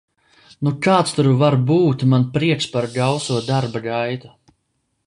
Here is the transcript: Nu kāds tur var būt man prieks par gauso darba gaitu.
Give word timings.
Nu 0.67 0.71
kāds 0.85 1.13
tur 1.17 1.29
var 1.43 1.57
būt 1.73 2.07
man 2.15 2.27
prieks 2.39 2.69
par 2.73 2.89
gauso 2.99 3.41
darba 3.53 3.85
gaitu. 3.87 4.35